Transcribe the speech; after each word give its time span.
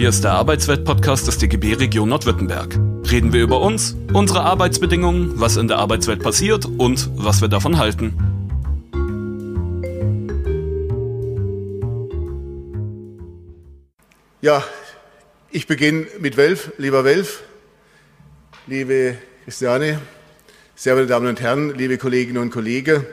Hier 0.00 0.08
ist 0.08 0.24
der 0.24 0.32
Arbeitswelt-Podcast 0.32 1.26
des 1.26 1.36
DGB 1.36 1.74
Region 1.74 2.08
Nordwürttemberg. 2.08 2.74
Reden 3.10 3.34
wir 3.34 3.42
über 3.42 3.60
uns, 3.60 3.98
unsere 4.14 4.40
Arbeitsbedingungen, 4.40 5.38
was 5.38 5.58
in 5.58 5.68
der 5.68 5.76
Arbeitswelt 5.76 6.22
passiert 6.22 6.64
und 6.64 7.10
was 7.16 7.42
wir 7.42 7.48
davon 7.48 7.76
halten. 7.76 8.14
Ja, 14.40 14.64
ich 15.50 15.66
beginne 15.66 16.06
mit 16.18 16.38
Welf. 16.38 16.72
Lieber 16.78 17.04
Welf, 17.04 17.42
liebe 18.66 19.18
Christiane, 19.44 20.00
sehr 20.76 20.94
meine 20.94 21.08
Damen 21.08 21.26
und 21.26 21.42
Herren, 21.42 21.74
liebe 21.76 21.98
Kolleginnen 21.98 22.38
und 22.38 22.50
Kollegen. 22.50 23.04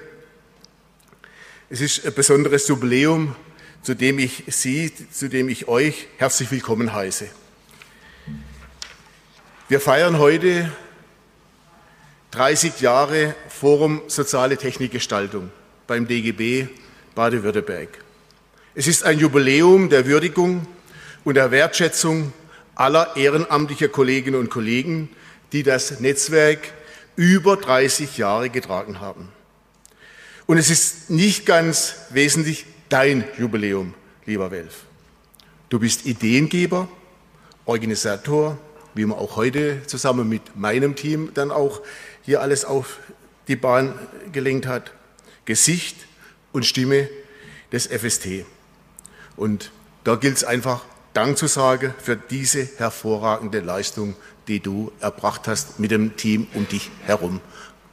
Es 1.69 1.81
ist 1.81 2.05
ein 2.05 2.13
besonderes 2.13 2.65
Jubiläum, 2.69 3.35
zu 3.87 3.95
dem 3.95 4.19
ich 4.19 4.43
Sie, 4.47 4.91
zu 5.13 5.29
dem 5.29 5.47
ich 5.47 5.69
euch 5.69 6.07
herzlich 6.17 6.51
willkommen 6.51 6.91
heiße. 6.91 7.29
Wir 9.69 9.79
feiern 9.79 10.17
heute 10.17 10.69
30 12.31 12.81
Jahre 12.81 13.33
Forum 13.47 14.01
Soziale 14.07 14.57
Technikgestaltung 14.57 15.51
beim 15.87 16.05
DGB 16.05 16.67
Baden-Württemberg. 17.15 18.03
Es 18.75 18.87
ist 18.87 19.05
ein 19.05 19.19
Jubiläum 19.19 19.89
der 19.89 20.05
Würdigung 20.05 20.67
und 21.23 21.35
der 21.35 21.51
Wertschätzung 21.51 22.33
aller 22.75 23.15
ehrenamtlicher 23.15 23.87
Kolleginnen 23.87 24.37
und 24.37 24.49
Kollegen, 24.49 25.07
die 25.53 25.63
das 25.63 26.01
Netzwerk 26.01 26.73
über 27.15 27.55
30 27.55 28.17
Jahre 28.17 28.49
getragen 28.49 28.99
haben. 28.99 29.29
Und 30.45 30.57
es 30.57 30.69
ist 30.69 31.09
nicht 31.09 31.45
ganz 31.45 31.95
wesentlich 32.09 32.65
dein 32.89 33.23
Jubiläum, 33.37 33.93
lieber 34.25 34.51
Welf. 34.51 34.85
Du 35.69 35.79
bist 35.79 36.05
Ideengeber, 36.05 36.87
Organisator, 37.65 38.57
wie 38.93 39.05
man 39.05 39.17
auch 39.17 39.35
heute 39.35 39.85
zusammen 39.85 40.27
mit 40.29 40.55
meinem 40.55 40.95
Team 40.95 41.31
dann 41.33 41.51
auch 41.51 41.81
hier 42.23 42.41
alles 42.41 42.65
auf 42.65 42.99
die 43.47 43.55
Bahn 43.55 43.93
gelenkt 44.31 44.65
hat, 44.65 44.91
Gesicht 45.45 45.95
und 46.51 46.65
Stimme 46.65 47.09
des 47.71 47.87
FST. 47.87 48.45
Und 49.35 49.71
da 50.03 50.15
gilt 50.15 50.37
es 50.37 50.43
einfach, 50.43 50.83
Dank 51.13 51.37
zu 51.37 51.47
sagen 51.47 51.95
für 51.97 52.15
diese 52.15 52.69
hervorragende 52.77 53.59
Leistung, 53.59 54.15
die 54.47 54.59
du 54.59 54.91
erbracht 54.99 55.47
hast 55.47 55.79
mit 55.79 55.91
dem 55.91 56.15
Team 56.15 56.47
um 56.53 56.67
dich 56.67 56.91
herum. 57.05 57.41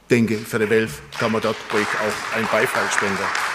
Denke, 0.09 0.37
für 0.37 0.59
die 0.59 0.69
Welt 0.69 0.91
kann 1.17 1.31
man 1.31 1.41
dort 1.41 1.57
ruhig 1.73 1.87
auch 1.87 2.37
einen 2.37 2.47
Beifall 2.47 2.87
spenden. 2.91 3.54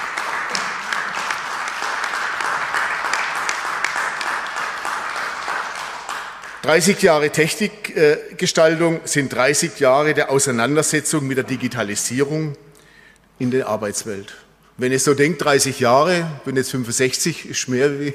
30 6.71 7.03
Jahre 7.03 7.31
Technikgestaltung 7.31 9.01
sind 9.03 9.33
30 9.33 9.81
Jahre 9.81 10.15
der 10.15 10.31
Auseinandersetzung 10.31 11.27
mit 11.27 11.37
der 11.37 11.43
Digitalisierung 11.43 12.57
in 13.41 13.51
der 13.51 13.67
Arbeitswelt. 13.67 14.37
Wenn 14.77 14.93
ihr 14.93 15.01
so 15.01 15.15
denkt, 15.15 15.43
30 15.43 15.81
Jahre, 15.81 16.31
bin 16.45 16.55
jetzt 16.55 16.71
65, 16.71 17.47
ist 17.47 17.69
mehr 17.69 17.99
wie 17.99 18.15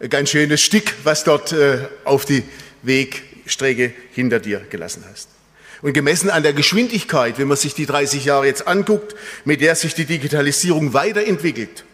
ein 0.00 0.10
ganz 0.10 0.28
schönes 0.28 0.60
Stück, 0.60 0.92
was 1.02 1.24
dort 1.24 1.52
äh, 1.52 1.78
auf 2.04 2.26
die 2.26 2.42
Wegstrecke 2.82 3.94
hinter 4.12 4.38
dir 4.38 4.60
gelassen 4.68 5.04
hast. 5.10 5.30
Und 5.80 5.94
gemessen 5.94 6.28
an 6.28 6.42
der 6.42 6.52
Geschwindigkeit, 6.52 7.38
wenn 7.38 7.48
man 7.48 7.56
sich 7.56 7.72
die 7.72 7.86
30 7.86 8.22
Jahre 8.22 8.44
jetzt 8.44 8.68
anguckt, 8.68 9.16
mit 9.46 9.62
der 9.62 9.74
sich 9.74 9.94
die 9.94 10.04
Digitalisierung 10.04 10.92
weiterentwickelt, 10.92 11.84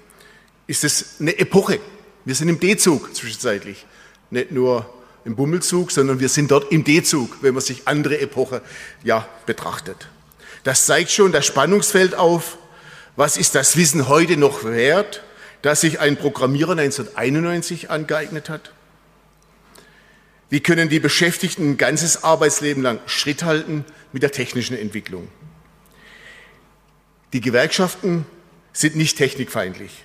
ist 0.67 0.83
es 0.83 1.20
eine 1.20 1.39
Epoche. 1.39 1.78
Wir 2.25 2.34
sind 2.34 2.48
im 2.48 2.59
D-Zug 2.59 3.15
zwischenzeitlich. 3.15 3.87
Nicht 4.31 4.50
nur 4.50 4.92
im 5.25 5.36
Bummelzug, 5.36 5.91
sondern 5.91 6.20
wir 6.20 6.28
sind 6.28 6.50
dort 6.50 6.70
im 6.72 6.84
D-Zug, 6.84 7.39
wenn 7.41 7.55
man 7.55 7.62
sich 7.62 7.86
andere 7.86 8.20
Epoche 8.20 8.62
ja, 9.03 9.28
betrachtet. 9.47 10.08
Das 10.64 10.86
zeigt 10.86 11.11
schon 11.11 11.33
das 11.33 11.47
Spannungsfeld 11.47 12.15
auf. 12.15 12.59
Was 13.16 13.37
ist 13.37 13.54
das 13.54 13.76
Wissen 13.76 14.09
heute 14.09 14.37
noch 14.37 14.65
wert, 14.65 15.22
das 15.62 15.81
sich 15.81 16.00
ein 16.00 16.16
Programmierer 16.16 16.72
1991 16.72 17.91
angeeignet 17.91 18.48
hat? 18.48 18.72
Wie 20.50 20.60
können 20.60 20.88
die 20.88 21.00
Beschäftigten 21.00 21.71
ein 21.71 21.77
ganzes 21.77 22.22
Arbeitsleben 22.22 22.82
lang 22.82 23.00
Schritt 23.06 23.44
halten 23.44 23.84
mit 24.12 24.22
der 24.22 24.32
technischen 24.32 24.77
Entwicklung? 24.77 25.28
Die 27.32 27.41
Gewerkschaften 27.41 28.27
sind 28.72 28.97
nicht 28.97 29.16
technikfeindlich. 29.16 30.04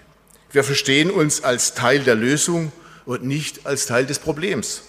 Wir 0.51 0.63
verstehen 0.63 1.11
uns 1.11 1.43
als 1.43 1.75
Teil 1.75 1.99
der 1.99 2.15
Lösung 2.15 2.71
und 3.05 3.23
nicht 3.23 3.65
als 3.65 3.85
Teil 3.85 4.05
des 4.05 4.19
Problems. 4.19 4.83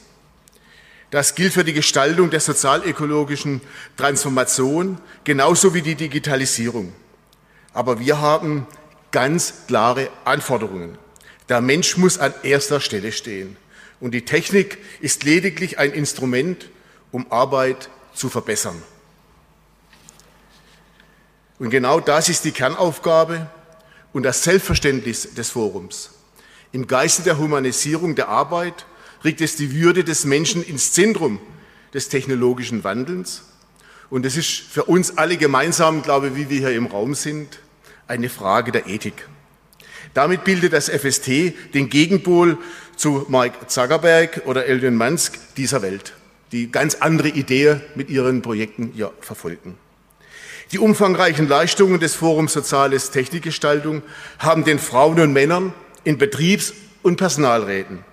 Das 1.10 1.34
gilt 1.34 1.53
für 1.53 1.65
die 1.65 1.72
Gestaltung 1.72 2.31
der 2.31 2.41
sozialökologischen 2.41 3.60
Transformation 3.97 5.00
genauso 5.25 5.75
wie 5.75 5.82
die 5.82 5.97
Digitalisierung. 5.97 6.93
Aber 7.72 7.98
wir 7.98 8.21
haben 8.21 8.66
ganz 9.10 9.66
klare 9.66 10.09
Anforderungen. 10.25 10.98
Der 11.48 11.60
Mensch 11.60 11.97
muss 11.97 12.19
an 12.19 12.32
erster 12.44 12.81
Stelle 12.81 13.10
stehen. 13.10 13.56
Und 13.98 14.12
die 14.12 14.25
Technik 14.25 14.78
ist 15.00 15.25
lediglich 15.25 15.78
ein 15.78 15.93
Instrument, 15.93 16.71
um 17.10 17.31
Arbeit 17.31 17.91
zu 18.15 18.28
verbessern. 18.28 18.81
Und 21.59 21.71
genau 21.71 22.00
das 22.00 22.28
ist 22.28 22.44
die 22.44 22.53
Kernaufgabe 22.53 23.50
und 24.12 24.22
das 24.22 24.44
Selbstverständnis 24.44 25.34
des 25.34 25.50
Forums. 25.50 26.10
Im 26.72 26.87
Geiste 26.87 27.22
der 27.22 27.37
Humanisierung 27.37 28.15
der 28.15 28.28
Arbeit 28.28 28.87
rückt 29.25 29.41
es 29.41 29.56
die 29.56 29.75
Würde 29.75 30.04
des 30.04 30.25
Menschen 30.25 30.62
ins 30.62 30.92
Zentrum 30.92 31.41
des 31.94 32.08
technologischen 32.08 32.84
Wandels. 32.84 33.42
Und 34.08 34.26
es 34.26 34.36
ist 34.36 34.48
für 34.48 34.84
uns 34.84 35.16
alle 35.19 35.36
gemeinsam, 35.36 36.03
glaube 36.03 36.28
ich, 36.28 36.36
wie 36.36 36.50
wir 36.50 36.58
hier 36.69 36.76
im 36.76 36.86
Raum 36.86 37.14
sind, 37.14 37.60
eine 38.09 38.28
Frage 38.28 38.72
der 38.72 38.86
Ethik. 38.86 39.28
Damit 40.14 40.42
bildet 40.42 40.72
das 40.72 40.88
FST 40.88 41.28
den 41.75 41.88
Gegenpol 41.88 42.59
zu 42.97 43.26
Mike 43.28 43.69
Zuckerberg 43.69 44.42
oder 44.47 44.66
Elon 44.66 44.97
Musk 44.97 45.38
dieser 45.56 45.82
Welt, 45.82 46.14
die 46.50 46.72
ganz 46.72 46.97
andere 46.97 47.28
Ideen 47.28 47.80
mit 47.94 48.10
ihren 48.10 48.42
Projekten 48.42 48.92
ja 48.97 49.10
verfolgen. 49.20 49.76
Die 50.72 50.78
umfangreichen 50.78 51.48
Leistungen 51.48 52.00
des 52.00 52.14
Forums 52.14 52.53
Soziales 52.53 53.10
Technikgestaltung 53.10 54.03
haben 54.38 54.64
den 54.64 54.78
Frauen 54.78 55.20
und 55.20 55.32
Männern 55.32 55.72
in 56.03 56.19
Betriebs- 56.19 56.75
und 57.03 57.16
Personalräten 57.16 58.04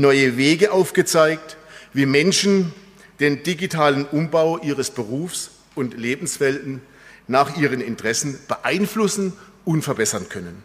neue 0.00 0.38
Wege 0.38 0.72
aufgezeigt, 0.72 1.58
wie 1.92 2.06
Menschen 2.06 2.72
den 3.20 3.42
digitalen 3.42 4.06
Umbau 4.06 4.56
ihres 4.58 4.90
Berufs 4.90 5.50
und 5.74 5.98
Lebenswelten 5.98 6.80
nach 7.28 7.58
ihren 7.58 7.82
Interessen 7.82 8.38
beeinflussen 8.48 9.34
und 9.66 9.82
verbessern 9.82 10.30
können. 10.30 10.64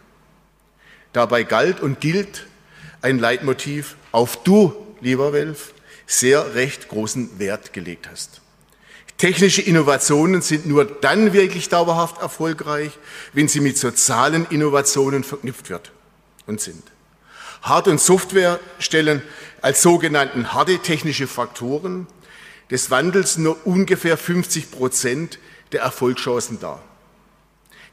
Dabei 1.12 1.42
galt 1.42 1.80
und 1.80 2.00
gilt 2.00 2.46
ein 3.02 3.18
Leitmotiv, 3.18 3.96
auf 4.12 4.42
du, 4.44 4.74
lieber 5.02 5.34
Welf, 5.34 5.74
sehr 6.06 6.54
recht 6.54 6.88
großen 6.88 7.38
Wert 7.38 7.74
gelegt 7.74 8.08
hast. 8.10 8.40
Technische 9.18 9.60
Innovationen 9.60 10.40
sind 10.40 10.64
nur 10.64 10.86
dann 10.86 11.34
wirklich 11.34 11.68
dauerhaft 11.68 12.22
erfolgreich, 12.22 12.98
wenn 13.34 13.46
sie 13.46 13.60
mit 13.60 13.76
sozialen 13.76 14.46
Innovationen 14.46 15.22
verknüpft 15.22 15.68
wird 15.68 15.92
und 16.46 16.62
sind. 16.62 16.82
Hard- 17.62 17.88
und 17.88 18.00
Software 18.00 18.60
stellen 18.78 19.22
als 19.60 19.82
sogenannten 19.82 20.52
harte 20.52 20.78
technische 20.78 21.26
Faktoren 21.26 22.06
des 22.70 22.90
Wandels 22.90 23.38
nur 23.38 23.66
ungefähr 23.66 24.16
50 24.16 24.70
Prozent 24.70 25.38
der 25.72 25.82
Erfolgschancen 25.82 26.60
dar. 26.60 26.82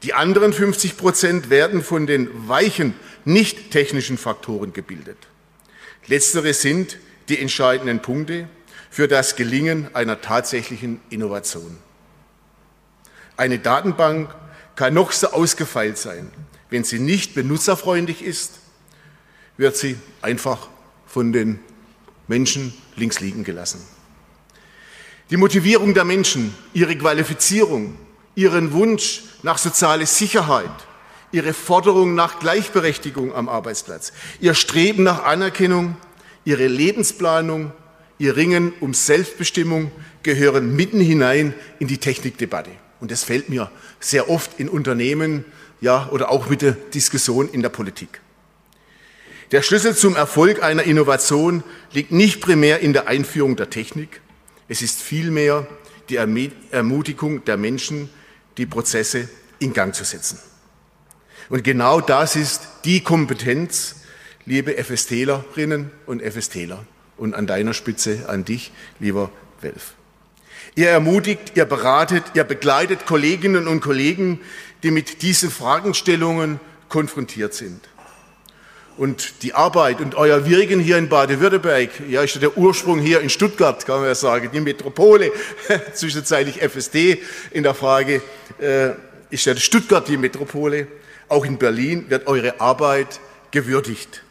Die 0.02 0.14
anderen 0.14 0.52
50 0.52 0.96
Prozent 0.96 1.50
werden 1.50 1.82
von 1.82 2.06
den 2.06 2.48
weichen, 2.48 2.94
nicht 3.24 3.70
technischen 3.70 4.18
Faktoren 4.18 4.72
gebildet. 4.72 5.16
Letztere 6.06 6.52
sind 6.54 6.98
die 7.28 7.40
entscheidenden 7.40 8.00
Punkte 8.00 8.48
für 8.90 9.08
das 9.08 9.36
Gelingen 9.36 9.94
einer 9.94 10.20
tatsächlichen 10.20 11.00
Innovation. 11.10 11.78
Eine 13.36 13.58
Datenbank 13.58 14.34
kann 14.76 14.94
noch 14.94 15.12
so 15.12 15.28
ausgefeilt 15.28 15.98
sein, 15.98 16.30
wenn 16.70 16.84
sie 16.84 16.98
nicht 16.98 17.34
benutzerfreundlich 17.34 18.22
ist 18.22 18.60
wird 19.56 19.76
sie 19.76 19.96
einfach 20.22 20.68
von 21.06 21.32
den 21.32 21.60
Menschen 22.28 22.74
links 22.96 23.20
liegen 23.20 23.44
gelassen. 23.44 23.80
Die 25.30 25.36
Motivierung 25.36 25.94
der 25.94 26.04
Menschen, 26.04 26.54
ihre 26.72 26.96
Qualifizierung, 26.96 27.96
ihren 28.34 28.72
Wunsch 28.72 29.22
nach 29.42 29.58
sozialer 29.58 30.06
Sicherheit, 30.06 30.70
ihre 31.32 31.52
Forderung 31.52 32.14
nach 32.14 32.38
Gleichberechtigung 32.38 33.34
am 33.34 33.48
Arbeitsplatz, 33.48 34.12
ihr 34.40 34.54
Streben 34.54 35.02
nach 35.02 35.24
Anerkennung, 35.24 35.96
ihre 36.44 36.68
Lebensplanung, 36.68 37.72
ihr 38.18 38.36
Ringen 38.36 38.72
um 38.80 38.94
Selbstbestimmung 38.94 39.90
gehören 40.22 40.74
mitten 40.74 41.00
hinein 41.00 41.54
in 41.78 41.88
die 41.88 41.98
Technikdebatte. 41.98 42.70
Und 43.00 43.10
das 43.10 43.24
fällt 43.24 43.48
mir 43.48 43.70
sehr 44.00 44.30
oft 44.30 44.58
in 44.58 44.68
Unternehmen, 44.68 45.44
ja, 45.80 46.08
oder 46.10 46.30
auch 46.30 46.48
mit 46.48 46.62
der 46.62 46.72
Diskussion 46.72 47.48
in 47.50 47.62
der 47.62 47.68
Politik. 47.68 48.20
Der 49.52 49.62
Schlüssel 49.62 49.94
zum 49.94 50.16
Erfolg 50.16 50.62
einer 50.62 50.82
Innovation 50.82 51.62
liegt 51.92 52.10
nicht 52.10 52.40
primär 52.40 52.80
in 52.80 52.92
der 52.92 53.06
Einführung 53.06 53.54
der 53.56 53.70
Technik, 53.70 54.20
es 54.68 54.82
ist 54.82 55.00
vielmehr 55.00 55.66
die 56.08 56.16
Ermutigung 56.16 57.44
der 57.44 57.56
Menschen, 57.56 58.10
die 58.56 58.66
Prozesse 58.66 59.28
in 59.58 59.72
Gang 59.72 59.94
zu 59.94 60.04
setzen. 60.04 60.40
Und 61.48 61.62
genau 61.62 62.00
das 62.00 62.34
ist 62.34 62.62
die 62.84 63.00
Kompetenz, 63.02 63.96
liebe 64.44 64.82
FSTlerinnen 64.82 65.92
und 66.06 66.22
FSTler 66.22 66.84
und 67.16 67.34
an 67.34 67.46
deiner 67.46 67.74
Spitze 67.74 68.28
an 68.28 68.44
dich, 68.44 68.72
lieber 68.98 69.30
Welf. 69.60 69.94
Ihr 70.74 70.88
ermutigt, 70.88 71.52
ihr 71.54 71.64
beratet, 71.64 72.24
ihr 72.34 72.44
begleitet 72.44 73.06
Kolleginnen 73.06 73.68
und 73.68 73.80
Kollegen, 73.80 74.40
die 74.82 74.90
mit 74.90 75.22
diesen 75.22 75.50
Fragestellungen 75.50 76.60
konfrontiert 76.88 77.54
sind. 77.54 77.80
Und 78.96 79.42
die 79.42 79.52
Arbeit 79.52 80.00
und 80.00 80.14
euer 80.14 80.46
Wirken 80.46 80.80
hier 80.80 80.96
in 80.96 81.08
Baden-Württemberg, 81.10 81.90
ja, 82.08 82.22
ist 82.22 82.34
ja 82.34 82.40
der 82.40 82.56
Ursprung 82.56 82.98
hier 82.98 83.20
in 83.20 83.28
Stuttgart, 83.28 83.84
kann 83.84 84.00
man 84.00 84.08
ja 84.08 84.14
sagen, 84.14 84.48
die 84.52 84.60
Metropole, 84.60 85.32
zwischenzeitlich 85.94 86.62
FSD 86.62 87.20
in 87.50 87.62
der 87.62 87.74
Frage, 87.74 88.22
äh, 88.58 88.90
ist 89.28 89.44
ja 89.44 89.54
Stuttgart 89.56 90.08
die 90.08 90.16
Metropole. 90.16 90.86
Auch 91.28 91.44
in 91.44 91.58
Berlin 91.58 92.06
wird 92.08 92.26
eure 92.26 92.60
Arbeit 92.60 93.20
gewürdigt. 93.50 94.22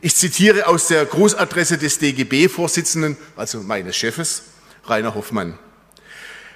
Ich 0.00 0.16
zitiere 0.16 0.66
aus 0.66 0.88
der 0.88 1.04
Großadresse 1.04 1.78
des 1.78 1.98
DGB-Vorsitzenden, 1.98 3.16
also 3.36 3.60
meines 3.60 3.96
Chefes, 3.96 4.44
Rainer 4.86 5.14
Hoffmann. 5.14 5.58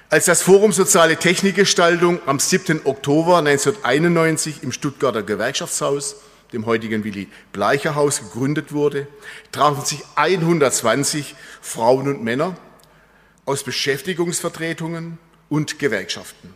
Als 0.09 0.25
das 0.25 0.41
Forum 0.41 0.71
Soziale 0.71 1.17
Technikgestaltung 1.17 2.19
am 2.25 2.39
7. 2.39 2.81
Oktober 2.85 3.37
1991 3.37 4.63
im 4.63 4.71
Stuttgarter 4.71 5.23
Gewerkschaftshaus 5.23 6.17
dem 6.53 6.65
heutigen 6.65 7.03
Willy 7.03 7.27
Bleicher 7.51 7.95
Haus, 7.95 8.19
gegründet 8.19 8.71
wurde, 8.71 9.07
trafen 9.51 9.83
sich 9.83 10.03
120 10.15 11.35
Frauen 11.61 12.07
und 12.07 12.23
Männer 12.23 12.55
aus 13.45 13.63
Beschäftigungsvertretungen 13.63 15.17
und 15.49 15.79
Gewerkschaften. 15.79 16.55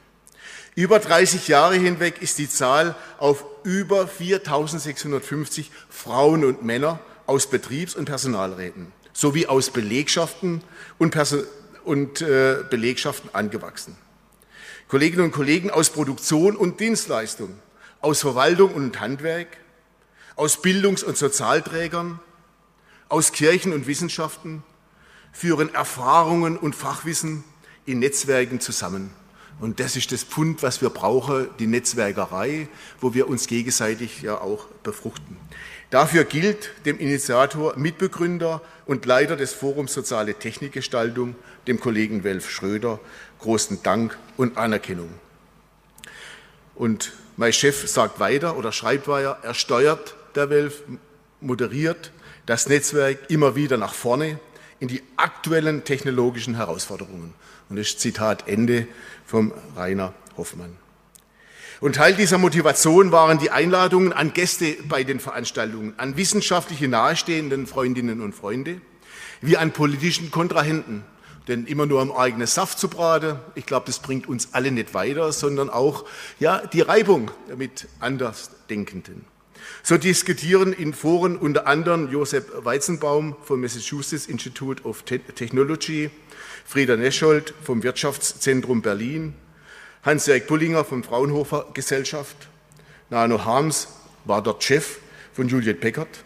Über 0.76 1.00
30 1.00 1.48
Jahre 1.48 1.76
hinweg 1.76 2.22
ist 2.22 2.38
die 2.38 2.50
Zahl 2.50 2.96
auf 3.18 3.44
über 3.64 4.08
4650 4.08 5.72
Frauen 5.90 6.46
und 6.46 6.64
Männer 6.64 7.00
aus 7.26 7.50
Betriebs- 7.50 7.96
und 7.96 8.06
Personalräten 8.06 8.92
sowie 9.18 9.48
aus 9.48 9.72
Belegschaften 9.72 10.62
und, 11.00 11.10
Person 11.10 11.44
und 11.84 12.22
äh, 12.22 12.58
Belegschaften 12.70 13.32
angewachsen. 13.34 13.98
Kolleginnen 14.88 15.26
und 15.26 15.32
Kollegen 15.32 15.72
aus 15.72 15.90
Produktion 15.90 16.56
und 16.56 16.80
Dienstleistung, 16.80 17.58
aus 18.00 18.22
Verwaltung 18.22 18.76
und 18.76 19.00
Handwerk, 19.00 19.48
aus 20.38 20.62
Bildungs- 20.62 21.04
und 21.04 21.18
Sozialträgern, 21.18 22.20
aus 23.10 23.32
Kirchen 23.32 23.74
und 23.74 23.88
Wissenschaften, 23.88 24.64
führen 25.34 25.74
Erfahrungen 25.74 26.58
und 26.58 26.76
Fachwissen 26.76 27.44
in 27.86 28.00
Netzwerken 28.00 28.60
zusammen. 28.60 29.12
Und 29.60 29.80
das 29.80 29.96
ist 29.96 30.12
das 30.12 30.24
Pfund, 30.24 30.62
was 30.62 30.82
wir 30.82 30.92
brauchen, 30.92 31.48
die 31.58 31.66
Netzwerkerei, 31.66 32.68
wo 33.02 33.16
wir 33.16 33.28
uns 33.28 33.48
gegenseitig 33.48 34.22
ja 34.22 34.40
auch 34.40 34.66
befruchten. 34.84 35.38
Dafür 35.90 36.26
gilt 36.26 36.72
dem 36.86 37.00
Initiator, 37.00 37.76
Mitbegründer 37.76 38.62
und 38.86 39.06
Leiter 39.06 39.36
des 39.36 39.54
Forums 39.54 39.94
Soziale 39.94 40.36
Technikgestaltung, 40.36 41.36
dem 41.66 41.80
Kollegen 41.80 42.24
Welf 42.24 42.50
Schröder, 42.50 43.00
großen 43.40 43.82
Dank 43.82 44.18
und 44.36 44.58
Anerkennung. 44.58 45.10
Und 46.76 47.14
mein 47.38 47.54
Chef 47.54 47.88
sagt 47.90 48.20
weiter 48.20 48.58
oder 48.58 48.72
schreibt 48.72 49.08
weiter, 49.08 49.40
er 49.42 49.56
steuert 49.56 50.17
der 50.38 50.50
WELF 50.50 50.84
moderiert 51.42 52.12
das 52.46 52.70
Netzwerk 52.70 53.30
immer 53.30 53.56
wieder 53.56 53.78
nach 53.78 53.94
vorne 53.94 54.40
in 54.80 54.88
die 54.88 55.04
aktuellen 55.18 55.84
technologischen 55.84 56.56
Herausforderungen. 56.56 57.34
Und 57.70 57.78
das 57.78 57.98
Zitat 57.98 58.48
Ende 58.48 58.88
vom 59.26 59.52
Rainer 59.76 60.14
Hoffmann. 60.38 60.78
Und 61.80 61.96
Teil 61.96 62.16
dieser 62.16 62.38
Motivation 62.38 63.12
waren 63.12 63.38
die 63.38 63.52
Einladungen 63.52 64.14
an 64.14 64.34
Gäste 64.34 64.78
bei 64.88 65.04
den 65.04 65.20
Veranstaltungen, 65.20 65.94
an 65.98 66.18
wissenschaftliche 66.18 66.88
nahestehenden 66.88 67.68
Freundinnen 67.68 68.22
und 68.22 68.34
Freunde, 68.34 68.82
wie 69.42 69.58
an 69.58 69.72
politischen 69.72 70.32
Kontrahenten. 70.32 71.04
Denn 71.48 71.66
immer 71.66 71.86
nur 71.86 72.02
am 72.02 72.12
eigenen 72.12 72.48
Saft 72.48 72.80
zu 72.80 72.88
braten, 72.88 73.40
ich 73.56 73.66
glaube, 73.66 73.86
das 73.86 74.00
bringt 74.00 74.28
uns 74.28 74.50
alle 74.54 74.72
nicht 74.72 74.94
weiter, 74.94 75.32
sondern 75.32 75.70
auch 75.70 76.06
ja, 76.40 76.66
die 76.66 76.82
Reibung 76.82 77.32
mit 77.56 77.88
Andersdenkenden. 78.00 79.26
So 79.84 79.98
diskutieren 79.98 80.74
in 80.74 80.94
Foren 80.94 81.38
unter 81.38 81.68
anderem 81.68 82.12
Josef 82.12 82.46
Weizenbaum 82.56 83.36
vom 83.44 83.62
Massachusetts 83.62 84.26
Institute 84.26 84.84
of 84.84 85.04
Technology, 85.04 86.10
Frieda 86.66 86.98
Neschold 86.98 87.54
vom 87.64 87.84
Wirtschaftszentrum 87.84 88.82
Berlin, 88.82 89.34
Hans-Jörg 90.04 90.48
Bullinger 90.48 90.84
vom 90.84 91.04
Fraunhofer 91.04 91.68
Gesellschaft, 91.74 92.36
Nano 93.10 93.46
Harms 93.46 93.88
war 94.26 94.42
dort 94.42 94.64
Chef 94.64 95.00
von 95.34 95.48
Juliet 95.48 95.80
Peckert, 95.80 96.24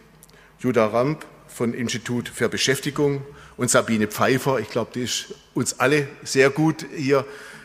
Judah 0.58 0.86
Ramp 0.86 1.24
von 1.48 1.74
Institut 1.74 2.28
für 2.28 2.48
Beschäftigung 2.48 3.22
und 3.56 3.70
Sabine 3.70 4.08
Pfeiffer, 4.08 4.58
ich 4.58 4.70
glaube, 4.70 4.90
die 4.94 5.02
ist 5.02 5.34
uns 5.54 5.78
alle 5.78 6.08
sehr 6.22 6.50
gut 6.50 6.86
hier 6.96 7.24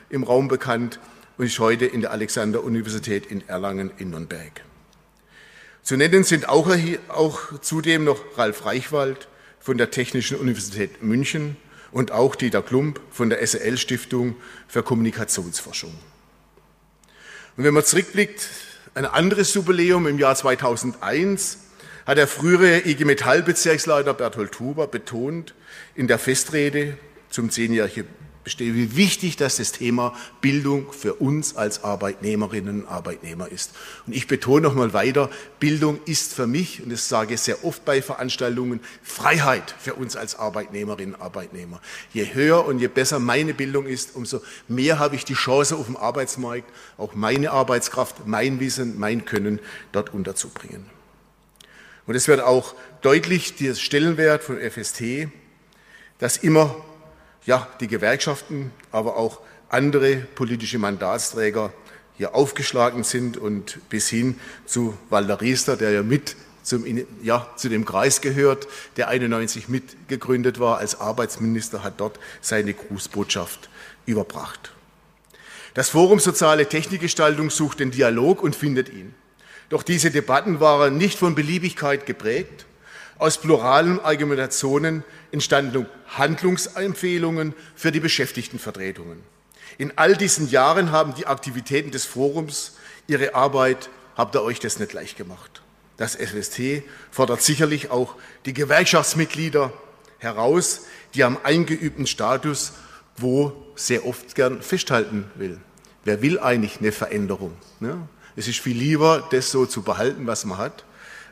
im 0.09 0.23
Raum 0.23 0.47
bekannt 0.47 0.99
und 1.37 1.45
ist 1.45 1.59
heute 1.59 1.85
in 1.85 2.01
der 2.01 2.11
Alexander-Universität 2.11 3.25
in 3.25 3.47
Erlangen 3.47 3.91
in 3.97 4.09
Nürnberg. 4.09 4.63
Zu 5.87 5.95
nennen 5.95 6.25
sind 6.25 6.49
auch, 6.49 6.69
auch 7.07 7.61
zudem 7.61 8.03
noch 8.03 8.19
Ralf 8.37 8.65
Reichwald 8.65 9.29
von 9.57 9.77
der 9.77 9.89
Technischen 9.89 10.35
Universität 10.35 11.01
München 11.01 11.55
und 11.93 12.11
auch 12.11 12.35
Dieter 12.35 12.61
Klump 12.61 12.99
von 13.09 13.29
der 13.29 13.47
SL 13.47 13.77
Stiftung 13.77 14.35
für 14.67 14.83
Kommunikationsforschung. 14.83 15.93
Und 17.55 17.63
wenn 17.63 17.73
man 17.73 17.85
zurückblickt, 17.85 18.49
ein 18.95 19.05
anderes 19.05 19.53
Jubiläum 19.53 20.07
im 20.07 20.19
Jahr 20.19 20.35
2001 20.35 21.59
hat 22.05 22.17
der 22.17 22.27
frühere 22.27 22.85
IG 22.85 23.05
Metall 23.05 23.41
Bezirksleiter 23.41 24.13
Berthold 24.13 24.59
Huber 24.59 24.87
betont 24.87 25.53
in 25.95 26.09
der 26.09 26.19
Festrede 26.19 26.97
zum 27.29 27.49
zehnjährigen 27.49 28.09
bestehe, 28.47 28.73
wie 28.75 28.95
wichtig 28.95 29.35
das 29.35 29.57
das 29.57 29.73
Thema 29.73 30.15
Bildung 30.39 30.93
für 30.93 31.15
uns 31.15 31.57
als 31.57 31.83
Arbeitnehmerinnen 31.83 32.83
und 32.83 32.87
Arbeitnehmer 32.87 33.51
ist. 33.51 33.71
Und 34.05 34.15
ich 34.15 34.25
betone 34.25 34.61
noch 34.61 34.73
mal 34.73 34.93
weiter, 34.93 35.29
Bildung 35.59 35.99
ist 36.05 36.33
für 36.33 36.47
mich, 36.47 36.81
und 36.81 36.89
das 36.89 37.09
sage 37.09 37.33
ich 37.33 37.41
sehr 37.41 37.65
oft 37.65 37.83
bei 37.83 38.01
Veranstaltungen, 38.01 38.79
Freiheit 39.03 39.75
für 39.77 39.95
uns 39.95 40.15
als 40.15 40.39
Arbeitnehmerinnen 40.39 41.15
und 41.15 41.21
Arbeitnehmer. 41.21 41.81
Je 42.13 42.33
höher 42.33 42.65
und 42.65 42.79
je 42.79 42.87
besser 42.87 43.19
meine 43.19 43.53
Bildung 43.53 43.85
ist, 43.85 44.15
umso 44.15 44.39
mehr 44.69 44.97
habe 44.97 45.17
ich 45.17 45.25
die 45.25 45.33
Chance 45.33 45.75
auf 45.75 45.87
dem 45.87 45.97
Arbeitsmarkt, 45.97 46.71
auch 46.97 47.15
meine 47.15 47.51
Arbeitskraft, 47.51 48.27
mein 48.27 48.61
Wissen, 48.61 48.97
mein 48.97 49.25
Können 49.25 49.59
dort 49.91 50.13
unterzubringen. 50.13 50.85
Und 52.05 52.15
es 52.15 52.29
wird 52.29 52.39
auch 52.39 52.75
deutlich, 53.01 53.57
der 53.57 53.75
Stellenwert 53.75 54.41
von 54.41 54.57
FST, 54.57 55.27
dass 56.19 56.37
immer 56.37 56.73
ja, 57.47 57.67
die 57.79 57.87
Gewerkschaften, 57.87 58.71
aber 58.91 59.15
auch 59.15 59.39
andere 59.69 60.17
politische 60.17 60.77
Mandatsträger 60.77 61.73
hier 62.17 62.35
aufgeschlagen 62.35 63.03
sind 63.03 63.37
und 63.37 63.79
bis 63.89 64.09
hin 64.09 64.39
zu 64.65 64.97
Walter 65.09 65.41
Riester, 65.41 65.77
der 65.77 65.91
ja 65.91 66.03
mit 66.03 66.35
zum, 66.61 66.83
ja, 67.23 67.47
zu 67.55 67.69
dem 67.69 67.85
Kreis 67.85 68.19
gehört, 68.19 68.67
der 68.97 69.07
91 69.07 69.69
mitgegründet 69.69 70.59
war 70.59 70.79
als 70.79 70.99
Arbeitsminister, 70.99 71.83
hat 71.83 72.01
dort 72.01 72.19
seine 72.41 72.73
Grußbotschaft 72.73 73.69
überbracht. 74.05 74.73
Das 75.73 75.89
Forum 75.89 76.19
Soziale 76.19 76.67
Technikgestaltung 76.67 77.49
sucht 77.49 77.79
den 77.79 77.91
Dialog 77.91 78.43
und 78.43 78.55
findet 78.55 78.89
ihn. 78.89 79.13
Doch 79.69 79.83
diese 79.83 80.11
Debatten 80.11 80.59
waren 80.59 80.97
nicht 80.97 81.17
von 81.17 81.35
Beliebigkeit 81.35 82.05
geprägt, 82.05 82.65
aus 83.19 83.37
pluralen 83.39 83.99
Argumentationen 83.99 85.03
entstanden 85.31 85.87
Handlungsempfehlungen 86.07 87.53
für 87.75 87.91
die 87.91 87.99
Beschäftigtenvertretungen. 87.99 89.23
In 89.77 89.93
all 89.97 90.15
diesen 90.15 90.49
Jahren 90.49 90.91
haben 90.91 91.13
die 91.15 91.27
Aktivitäten 91.27 91.91
des 91.91 92.05
Forums 92.05 92.77
ihre 93.07 93.35
Arbeit, 93.35 93.89
habt 94.15 94.35
ihr 94.35 94.41
euch 94.41 94.59
das 94.59 94.79
nicht 94.79 94.93
leicht 94.93 95.17
gemacht. 95.17 95.61
Das 95.97 96.15
FST 96.15 96.83
fordert 97.11 97.41
sicherlich 97.41 97.89
auch 97.91 98.15
die 98.45 98.53
Gewerkschaftsmitglieder 98.53 99.73
heraus, 100.19 100.81
die 101.13 101.23
am 101.23 101.37
eingeübten 101.43 102.07
Status 102.07 102.73
quo 103.17 103.51
sehr 103.75 104.05
oft 104.05 104.35
gern 104.35 104.61
festhalten 104.61 105.29
will. 105.35 105.59
Wer 106.03 106.21
will 106.21 106.39
eigentlich 106.39 106.79
eine 106.79 106.91
Veränderung? 106.91 107.53
Ne? 107.79 108.07
Es 108.35 108.47
ist 108.47 108.59
viel 108.59 108.77
lieber, 108.77 109.27
das 109.31 109.51
so 109.51 109.65
zu 109.65 109.81
behalten, 109.81 110.27
was 110.27 110.45
man 110.45 110.57
hat. 110.57 110.85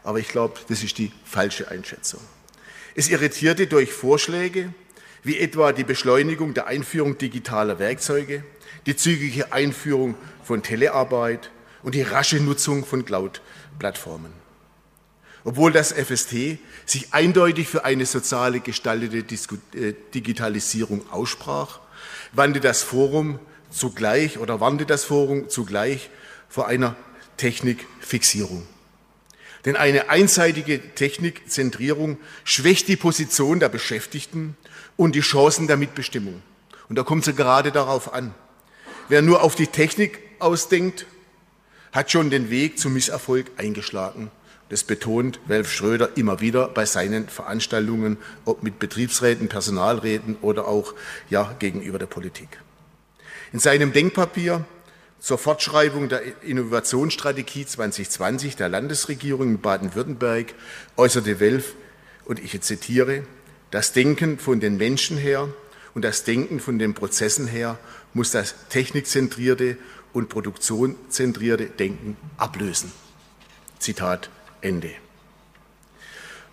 Aber 0.06 0.20
ich 0.20 0.28
glaube, 0.30 0.54
das 0.70 0.84
ist 0.84 1.00
die 1.00 1.12
falsche 1.26 1.70
Einschätzung. 1.70 2.22
Es 2.94 3.10
irritierte 3.10 3.66
durch 3.66 3.92
Vorschläge, 3.92 4.72
wie 5.24 5.40
etwa 5.40 5.74
die 5.74 5.84
Beschleunigung 5.84 6.54
der 6.54 6.68
Einführung 6.68 7.18
digitaler 7.18 7.80
Werkzeuge, 7.80 8.44
die 8.86 8.96
zügige 8.96 9.52
Einführung 9.52 10.14
von 10.44 10.62
Telearbeit 10.62 11.50
und 11.82 11.96
die 11.96 12.04
rasche 12.04 12.40
Nutzung 12.40 12.86
von 12.86 13.04
Cloud-Plattformen. 13.04 14.32
Obwohl 15.44 15.72
das 15.72 15.92
FST 15.92 16.60
sich 16.86 17.08
eindeutig 17.12 17.68
für 17.68 17.84
eine 17.84 18.06
soziale 18.06 18.60
gestaltete 18.60 19.18
äh, 19.74 19.94
Digitalisierung 20.14 21.10
aussprach, 21.12 21.80
wandte 22.32 22.60
das 22.60 22.84
Forum 22.84 23.40
zugleich 23.72 24.38
oder 24.38 24.60
warnte 24.60 24.86
das 24.86 25.04
Forum 25.04 25.50
zugleich 25.50 26.12
vor 26.48 26.68
einer 26.68 26.96
Technikfixierung. 27.38 28.68
Denn 29.66 29.76
eine 29.76 30.10
einseitige 30.10 30.80
Technikzentrierung 30.94 32.18
schwächt 32.44 32.88
die 32.88 32.96
Position 32.96 33.60
der 33.60 33.70
Beschäftigten 33.70 34.56
und 34.96 35.16
die 35.16 35.22
Chancen 35.22 35.68
der 35.68 35.78
Mitbestimmung. 35.78 36.42
Und 36.88 36.98
da 36.98 37.04
kommt 37.04 37.28
es 37.28 37.36
gerade 37.36 37.72
darauf 37.72 38.14
an. 38.14 38.34
Wer 39.10 39.22
nur 39.22 39.44
auf 39.44 39.56
die 39.56 39.68
Technik 39.68 40.20
ausdenkt, 40.40 41.08
hat 41.92 42.12
schon 42.12 42.30
den 42.30 42.50
Weg 42.50 42.78
zum 42.78 42.94
Misserfolg 42.94 43.52
eingeschlagen. 43.58 44.30
Das 44.70 44.84
betont 44.84 45.40
Welf 45.48 45.72
Schröder 45.72 46.18
immer 46.18 46.42
wieder 46.42 46.68
bei 46.68 46.86
seinen 46.86 47.30
Veranstaltungen, 47.30 48.18
ob 48.46 48.64
mit 48.64 48.80
Betriebsräten, 48.80 49.48
Personalräten 49.48 50.38
oder 50.42 50.68
auch 50.68 50.94
ja, 51.30 51.56
gegenüber 51.60 52.00
der 52.00 52.08
Politik. 52.08 52.50
In 53.54 53.60
seinem 53.60 53.94
Denkpapier 53.94 54.66
zur 55.26 55.40
Fortschreibung 55.40 56.08
der 56.08 56.44
Innovationsstrategie 56.44 57.66
2020 57.66 58.58
der 58.58 58.70
Landesregierung 58.70 59.48
in 59.54 59.60
Baden-Württemberg 59.60 60.54
äußerte 60.98 61.40
Welf, 61.40 61.74
und 62.26 62.38
ich 62.38 62.62
zitiere, 62.62 63.24
das 63.72 63.92
Denken 63.92 64.38
von 64.38 64.60
den 64.60 64.78
Menschen 64.78 65.18
her 65.18 65.50
und 65.96 66.06
das 66.06 66.26
Denken 66.26 66.60
von 66.60 66.78
den 66.78 66.94
Prozessen 66.94 67.48
her 67.48 67.80
muss 68.14 68.30
das 68.30 68.54
technikzentrierte 68.70 69.78
und 70.14 70.30
produktionzentrierte 70.30 71.66
Denken 71.66 72.18
ablösen. 72.38 72.92
Zitat 73.80 74.30
Ende. 74.62 74.92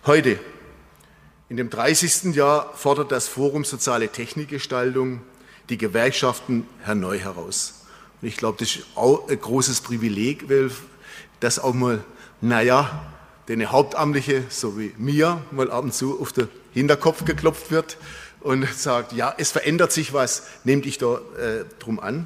Heute, 0.07 0.39
in 1.47 1.57
dem 1.57 1.69
30. 1.69 2.33
Jahr, 2.33 2.73
fordert 2.75 3.11
das 3.11 3.27
Forum 3.27 3.65
Soziale 3.65 4.09
Technikgestaltung 4.09 5.21
die 5.69 5.77
Gewerkschaften 5.77 6.65
neu 6.95 7.19
heraus. 7.19 7.82
Und 8.23 8.29
ich 8.29 8.37
glaube, 8.37 8.57
das 8.57 8.77
ist 8.77 8.85
auch 8.95 9.27
ein 9.27 9.37
großes 9.37 9.81
Privileg, 9.81 10.49
weil 10.49 10.71
das 11.41 11.59
auch 11.59 11.73
mal, 11.73 12.05
naja, 12.39 13.11
den 13.49 13.69
Hauptamtliche, 13.69 14.45
so 14.47 14.79
wie 14.79 14.93
mir, 14.97 15.41
mal 15.51 15.69
ab 15.69 15.83
und 15.83 15.93
zu 15.93 16.21
auf 16.21 16.31
den 16.31 16.47
Hinterkopf 16.73 17.25
geklopft 17.25 17.69
wird 17.69 17.97
und 18.39 18.65
sagt, 18.73 19.11
ja, 19.11 19.35
es 19.37 19.51
verändert 19.51 19.91
sich 19.91 20.13
was, 20.13 20.43
nehmt 20.63 20.85
dich 20.85 20.97
da 20.97 21.15
äh, 21.15 21.65
drum 21.79 21.99
an. 21.99 22.25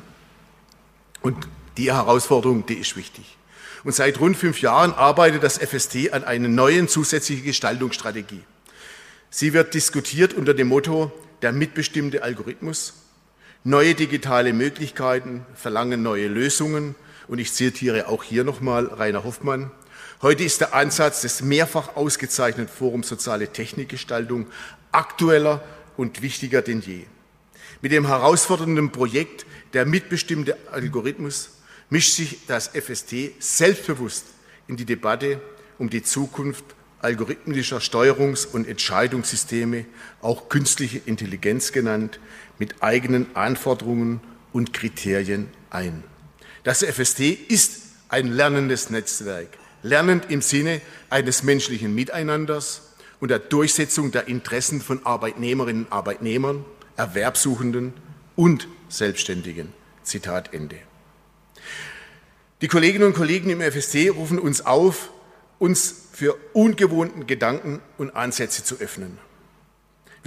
Und 1.24 1.48
die 1.77 1.92
Herausforderung, 1.92 2.68
die 2.68 2.75
ist 2.75 2.96
wichtig. 2.96 3.36
Und 3.84 3.96
seit 3.96 4.20
rund 4.20 4.38
fünf 4.38 4.62
Jahren 4.62 4.94
arbeitet 4.94 5.42
das 5.42 5.58
FST 5.58 6.13
an 6.13 6.24
einer 6.24 6.48
neuen 6.48 6.88
zusätzlichen 6.88 7.44
Gestaltungsstrategie. 7.44 8.44
Sie 9.32 9.51
wird 9.54 9.74
diskutiert 9.74 10.36
unter 10.36 10.54
dem 10.54 10.68
Motto 10.68 11.12
der 11.42 11.54
mitbestimmte 11.54 12.22
Algorithmus, 12.22 12.94
Neue 13.64 13.96
digitale 13.96 14.54
Möglichkeiten 14.54 15.46
verlangen 15.56 16.02
neue 16.02 16.28
Lösungen. 16.28 16.96
Und 17.28 17.40
ich 17.40 17.54
zitiere 17.54 18.08
auch 18.08 18.24
hier 18.24 18.44
nochmal 18.44 18.86
Rainer 18.86 19.24
Hoffmann. 19.24 19.72
Heute 20.22 20.44
ist 20.44 20.62
der 20.62 20.74
Ansatz 20.74 21.22
des 21.22 21.42
mehrfach 21.42 21.96
ausgezeichneten 21.96 22.74
Forums 22.74 23.10
Soziale 23.10 23.50
Technikgestaltung 23.50 24.48
aktueller 24.92 25.64
und 25.98 26.22
wichtiger 26.22 26.62
denn 26.62 26.82
je. 26.82 27.06
Mit 27.82 27.92
dem 27.92 28.08
herausfordernden 28.08 28.92
Projekt 28.92 29.46
der 29.74 29.86
mitbestimmte 29.86 30.58
Algorithmus 30.72 31.50
mischt 31.90 32.14
sich 32.14 32.40
das 32.48 32.70
FST 32.70 33.34
selbstbewusst 33.40 34.26
in 34.68 34.78
die 34.78 34.86
Debatte 34.86 35.42
um 35.78 35.90
die 35.90 36.04
Zukunft 36.04 36.66
algorithmischer 37.00 37.78
Steuerungs- 37.78 38.48
und 38.48 38.68
Entscheidungssysteme, 38.68 39.86
auch 40.22 40.50
künstliche 40.50 41.00
Intelligenz 41.06 41.72
genannt, 41.72 42.20
mit 42.60 42.82
eigenen 42.82 43.36
Anforderungen 43.36 44.20
und 44.54 44.74
Kriterien 44.74 45.50
ein. 45.70 46.04
Das 46.64 46.84
FST 46.84 47.20
ist 47.20 47.82
ein 48.10 48.28
lernendes 48.28 48.90
Netzwerk, 48.90 49.50
lernend 49.84 50.30
im 50.30 50.42
Sinne 50.42 50.82
eines 51.10 51.44
menschlichen 51.44 51.94
Miteinanders 51.94 52.94
und 53.20 53.30
der 53.30 53.40
Durchsetzung 53.40 54.12
der 54.12 54.28
Interessen 54.28 54.82
von 54.82 55.06
Arbeitnehmerinnen 55.06 55.86
und 55.86 55.92
Arbeitnehmern, 55.92 56.66
Erwerbsuchenden 56.96 57.94
und 58.36 58.68
Selbstständigen. 58.90 59.74
Zitat 60.04 60.54
Ende. 60.54 60.78
Die 62.62 62.68
Kolleginnen 62.68 63.08
und 63.08 63.14
Kollegen 63.14 63.50
im 63.50 63.62
FST 63.62 64.10
rufen 64.16 64.40
uns 64.40 64.66
auf, 64.66 65.12
uns 65.60 66.08
für 66.14 66.36
ungewohnten 66.54 67.28
Gedanken 67.28 67.82
und 67.98 68.16
Ansätze 68.16 68.64
zu 68.64 68.80
öffnen. 68.80 69.20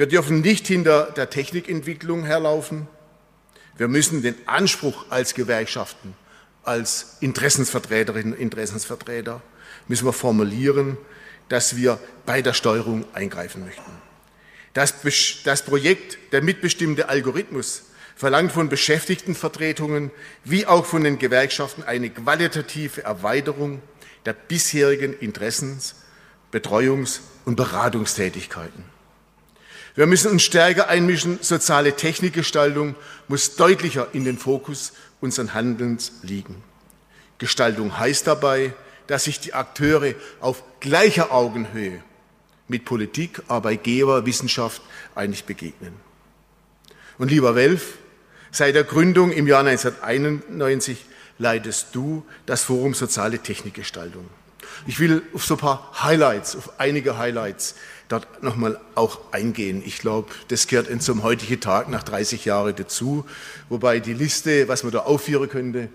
Wir 0.00 0.07
dürfen 0.07 0.40
nicht 0.40 0.66
hinter 0.66 1.12
der 1.14 1.28
Technikentwicklung 1.28 2.25
herlaufen. 2.25 2.88
Wir 3.76 3.87
müssen 3.87 4.23
den 4.23 4.35
Anspruch 4.47 5.04
als 5.11 5.35
Gewerkschaften, 5.35 6.14
als 6.62 7.19
Interessensvertreterinnen 7.21 8.33
und 8.33 8.40
Interessensvertreter, 8.40 9.42
müssen 9.88 10.07
wir 10.07 10.14
formulieren, 10.14 10.97
dass 11.50 11.76
wir 11.76 11.99
bei 12.25 12.40
der 12.40 12.54
Steuerung 12.54 13.04
eingreifen 13.12 13.62
möchten. 13.62 13.92
Das, 14.73 14.95
das 15.45 15.66
Projekt 15.66 16.16
der 16.33 16.40
mitbestimmte 16.40 17.11
Algorithmus 17.11 17.83
verlangt 18.16 18.52
von 18.52 18.71
Beschäftigtenvertretungen 18.71 20.12
wie 20.45 20.64
auch 20.64 20.87
von 20.87 21.04
den 21.04 21.19
Gewerkschaften 21.19 21.83
eine 21.83 22.09
qualitative 22.09 23.04
Erweiterung 23.04 23.83
der 24.25 24.33
bisherigen 24.33 25.12
Interessens-, 25.12 25.97
Betreuungs- 26.50 27.21
und 27.45 27.57
Beratungstätigkeiten. 27.57 29.00
Wir 29.95 30.07
müssen 30.07 30.31
uns 30.31 30.43
stärker 30.43 30.89
einmischen. 30.89 31.39
Soziale 31.43 31.97
Technikgestaltung 31.97 32.95
muss 33.29 33.57
deutlicher 33.57 34.09
in 34.13 34.25
den 34.25 34.39
Fokus 34.39 34.93
unseres 35.21 35.55
Handelns 35.55 36.13
liegen. 36.23 36.63
Gestaltung 37.39 37.99
heißt 37.99 38.27
dabei, 38.27 38.75
dass 39.07 39.25
sich 39.25 39.41
die 39.41 39.55
Akteure 39.55 40.15
auf 40.41 40.63
gleicher 40.79 41.33
Augenhöhe 41.33 42.03
mit 42.69 42.85
Politik, 42.85 43.43
Arbeitgeber, 43.49 44.27
Wissenschaft 44.27 44.81
eigentlich 45.15 45.45
begegnen. 45.45 45.95
Und 47.19 47.31
lieber 47.31 47.55
Welf, 47.55 47.99
seit 48.53 48.77
der 48.77 48.85
Gründung 48.85 49.33
im 49.33 49.47
Jahr 49.47 49.67
1991 49.67 51.05
leitest 51.39 51.89
du 51.93 52.25
das 52.47 52.63
Forum 52.63 52.95
Soziale 52.95 53.41
Technikgestaltung. 53.41 54.29
Ich 54.87 55.00
will 55.00 55.23
auf 55.35 55.45
so 55.45 55.55
ein 55.55 55.61
paar 55.61 55.91
Highlights, 56.03 56.57
auf 56.57 56.79
einige 56.79 57.19
Highlights 57.19 57.75
dort 58.09 58.43
nochmal 58.43 58.81
auch 58.95 59.21
eingehen. 59.33 59.83
Ich 59.85 59.99
glaube, 59.99 60.31
das 60.49 60.67
gehört 60.67 60.89
in 60.89 61.00
zum 61.00 61.23
heutigen 61.23 61.61
Tag 61.61 61.89
nach 61.89 62.03
30 62.03 62.45
Jahren 62.45 62.75
dazu. 62.75 63.25
Wobei 63.69 64.00
die 64.00 64.15
Liste, 64.15 64.69
was 64.69 64.83
man 64.83 64.93
da 64.93 65.00
aufführen 65.00 65.49
könnte, 65.49 65.89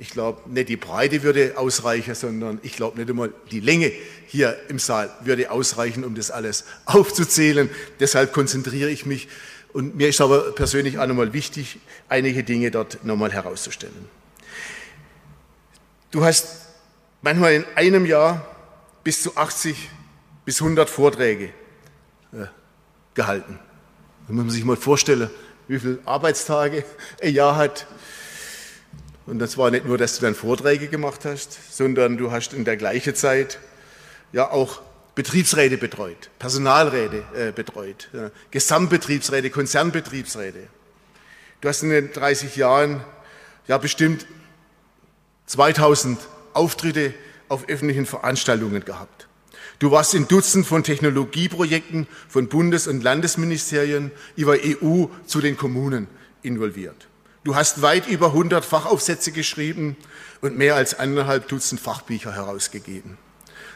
ich 0.00 0.10
glaube, 0.10 0.48
nicht 0.48 0.70
die 0.70 0.78
Breite 0.78 1.22
würde 1.22 1.58
ausreichen, 1.58 2.14
sondern 2.14 2.58
ich 2.62 2.74
glaube 2.74 2.98
nicht 2.98 3.10
einmal 3.10 3.34
die 3.50 3.60
Länge 3.60 3.92
hier 4.26 4.56
im 4.68 4.78
Saal 4.78 5.10
würde 5.24 5.50
ausreichen, 5.50 6.04
um 6.04 6.14
das 6.14 6.30
alles 6.30 6.64
aufzuzählen. 6.86 7.68
Deshalb 8.00 8.32
konzentriere 8.32 8.88
ich 8.88 9.04
mich. 9.04 9.28
Und 9.74 9.96
mir 9.96 10.08
ist 10.08 10.22
aber 10.22 10.52
persönlich 10.52 10.98
auch 10.98 11.06
nochmal 11.06 11.34
wichtig, 11.34 11.78
einige 12.08 12.42
Dinge 12.42 12.70
dort 12.70 13.04
nochmal 13.04 13.30
herauszustellen. 13.30 14.08
Du 16.10 16.24
hast 16.24 16.69
manchmal 17.22 17.54
in 17.54 17.64
einem 17.74 18.06
Jahr 18.06 18.46
bis 19.04 19.22
zu 19.22 19.36
80 19.36 19.90
bis 20.44 20.60
100 20.60 20.88
Vorträge 20.88 21.46
äh, 22.32 22.46
gehalten. 23.14 23.58
Muss 24.28 24.36
man 24.36 24.50
sich 24.50 24.64
mal 24.64 24.76
vorstellen, 24.76 25.30
wie 25.68 25.78
viele 25.78 25.98
Arbeitstage 26.04 26.84
ein 27.22 27.32
Jahr 27.32 27.56
hat. 27.56 27.86
Und 29.26 29.38
das 29.38 29.56
war 29.58 29.70
nicht 29.70 29.86
nur, 29.86 29.98
dass 29.98 30.16
du 30.16 30.22
dann 30.22 30.34
Vorträge 30.34 30.88
gemacht 30.88 31.24
hast, 31.24 31.74
sondern 31.74 32.16
du 32.16 32.30
hast 32.30 32.52
in 32.52 32.64
der 32.64 32.76
gleichen 32.76 33.14
Zeit 33.14 33.58
ja 34.32 34.50
auch 34.50 34.82
Betriebsräte 35.14 35.76
betreut, 35.76 36.30
Personalräte 36.38 37.24
äh, 37.34 37.52
betreut, 37.52 38.08
ja, 38.12 38.30
Gesamtbetriebsräte, 38.50 39.50
Konzernbetriebsräte. 39.50 40.68
Du 41.60 41.68
hast 41.68 41.82
in 41.82 41.90
den 41.90 42.12
30 42.12 42.56
Jahren 42.56 43.04
ja 43.66 43.76
bestimmt 43.78 44.26
2000 45.46 46.18
Auftritte 46.54 47.14
auf 47.48 47.68
öffentlichen 47.68 48.06
Veranstaltungen 48.06 48.84
gehabt. 48.84 49.28
Du 49.78 49.90
warst 49.90 50.14
in 50.14 50.28
Dutzend 50.28 50.66
von 50.66 50.84
Technologieprojekten 50.84 52.06
von 52.28 52.48
Bundes- 52.48 52.86
und 52.86 53.02
Landesministerien 53.02 54.10
über 54.36 54.56
EU 54.62 55.06
zu 55.26 55.40
den 55.40 55.56
Kommunen 55.56 56.06
involviert. 56.42 57.08
Du 57.44 57.54
hast 57.54 57.80
weit 57.80 58.06
über 58.06 58.26
100 58.26 58.62
Fachaufsätze 58.64 59.32
geschrieben 59.32 59.96
und 60.42 60.58
mehr 60.58 60.74
als 60.74 60.98
anderthalb 60.98 61.48
Dutzend 61.48 61.80
Fachbücher 61.80 62.34
herausgegeben. 62.34 63.16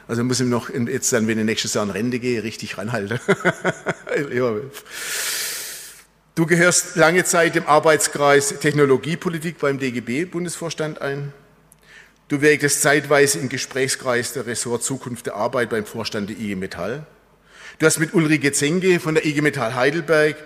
Also 0.07 0.23
muss 0.23 0.41
ich 0.41 0.47
noch 0.47 0.69
jetzt 0.69 1.11
dann, 1.15 1.27
wenn 1.27 1.39
ich 1.39 1.45
nächstes 1.47 1.73
Jahr 1.73 1.85
in 1.85 1.91
Rente 1.91 2.19
gehe, 2.19 2.43
richtig 2.43 2.77
ranhalten. 2.77 3.19
du 6.35 6.47
gehörst 6.47 6.97
lange 6.97 7.25
Zeit 7.25 7.55
dem 7.55 7.67
Arbeitskreis 7.67 8.59
Technologiepolitik 8.61 9.59
beim 9.59 9.79
DGB 9.79 10.27
Bundesvorstand 10.27 11.01
ein. 11.01 11.33
Du 12.29 12.41
wirkst 12.41 12.81
zeitweise 12.81 13.39
im 13.39 13.51
Gesprächskreis 13.51 14.33
der 14.33 14.47
Ressort 14.47 14.83
Zukunft 14.83 15.27
der 15.27 15.37
Arbeit 15.37 15.69
beim 15.69 15.85
Vorstand 15.85 16.31
der 16.31 16.39
IG 16.39 16.57
Metall. 16.57 17.07
Du 17.79 17.85
hast 17.85 17.99
mit 17.99 18.15
Ulrike 18.15 18.53
Zenke 18.53 18.99
von 18.99 19.15
der 19.15 19.27
IG 19.27 19.43
Metall 19.43 19.75
Heidelberg, 19.75 20.37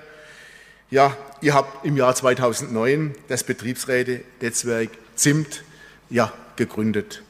ja, 0.91 1.17
ihr 1.41 1.55
habt 1.55 1.85
im 1.85 1.97
Jahr 1.97 2.15
2009 2.15 3.15
das 3.29 3.45
Betriebsräte-Netzwerk 3.45 4.89
ZIMT, 5.15 5.63
ja, 6.11 6.33
gegründet. 6.57 7.23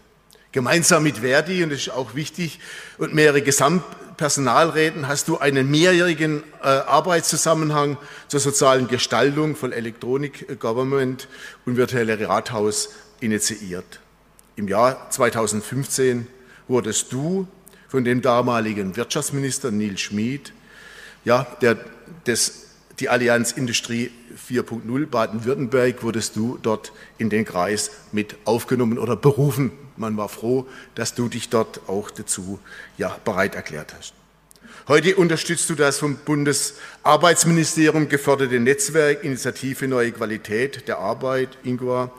Gemeinsam 0.52 1.02
mit 1.02 1.18
Verdi, 1.18 1.62
und 1.62 1.70
das 1.70 1.80
ist 1.80 1.90
auch 1.90 2.14
wichtig, 2.14 2.60
und 2.96 3.12
mehrere 3.12 3.42
Gesamtpersonalräten 3.42 5.08
hast 5.08 5.28
du 5.28 5.36
einen 5.36 5.70
mehrjährigen 5.70 6.42
äh, 6.62 6.68
Arbeitszusammenhang 6.68 7.98
zur 8.28 8.40
sozialen 8.40 8.88
Gestaltung 8.88 9.56
von 9.56 9.72
Electronic 9.72 10.58
Government 10.58 11.28
und 11.66 11.76
virtuelle 11.76 12.26
Rathaus 12.26 12.90
initiiert. 13.20 14.00
Im 14.58 14.66
Jahr 14.66 15.08
2015 15.08 16.26
wurdest 16.66 17.12
du 17.12 17.46
von 17.86 18.02
dem 18.02 18.22
damaligen 18.22 18.96
Wirtschaftsminister 18.96 19.70
Nils 19.70 20.00
Schmid, 20.00 20.52
ja, 21.24 21.46
der, 21.60 21.76
des, 22.26 22.66
die 22.98 23.08
Allianz 23.08 23.52
Industrie 23.52 24.10
4.0 24.50 25.06
Baden-Württemberg, 25.06 26.02
wurdest 26.02 26.34
du 26.34 26.58
dort 26.60 26.90
in 27.18 27.30
den 27.30 27.44
Kreis 27.44 27.92
mit 28.10 28.34
aufgenommen 28.46 28.98
oder 28.98 29.14
berufen. 29.14 29.70
Man 29.96 30.16
war 30.16 30.28
froh, 30.28 30.66
dass 30.96 31.14
du 31.14 31.28
dich 31.28 31.50
dort 31.50 31.82
auch 31.86 32.10
dazu 32.10 32.58
ja, 32.96 33.16
bereit 33.24 33.54
erklärt 33.54 33.94
hast. 33.96 34.12
Heute 34.88 35.14
unterstützt 35.14 35.70
du 35.70 35.76
das 35.76 35.98
vom 35.98 36.16
Bundesarbeitsministerium 36.16 38.08
geförderte 38.08 38.58
Netzwerk 38.58 39.22
Initiative 39.22 39.86
Neue 39.86 40.10
Qualität 40.10 40.88
der 40.88 40.98
Arbeit, 40.98 41.58
INGWA, 41.62 42.10